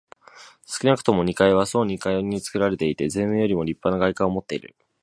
[0.65, 4.75] 少なくとも二階は総二階につくられていて、前面よりもりっぱな外観をもっている。